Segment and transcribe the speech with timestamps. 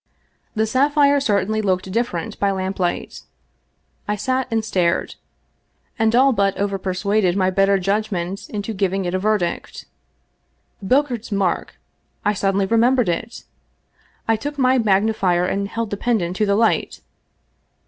[0.55, 3.21] The sapphire certainly looked different by lamplight.
[4.07, 5.13] I sat and stated,
[5.99, 9.85] and all but overpersuaded my better judg ment into giving it a verdict.
[10.83, 11.75] Bogaerts's mark—
[12.25, 13.43] I suddenly remembered it.
[14.27, 17.01] I took my magnifier and held the pendant to the light.